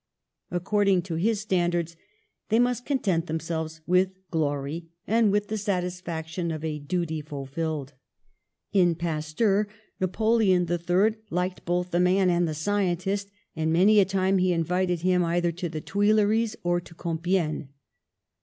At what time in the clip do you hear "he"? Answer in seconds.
14.39-14.51